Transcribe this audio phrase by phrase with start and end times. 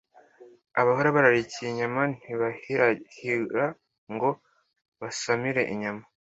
[0.81, 3.65] abahora bararikiye inyama ntibahirahira
[4.13, 4.29] ngo
[4.99, 6.03] basamire inyama